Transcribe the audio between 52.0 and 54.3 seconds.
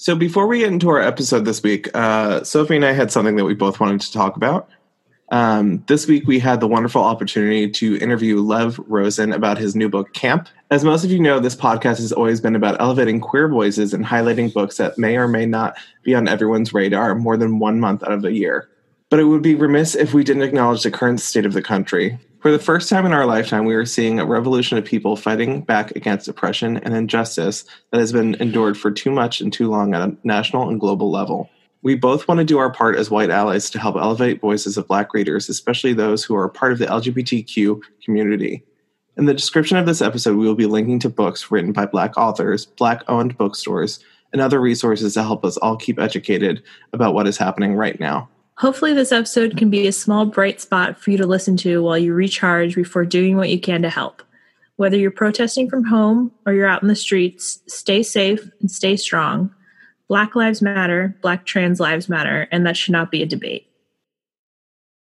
recharge before doing what you can to help.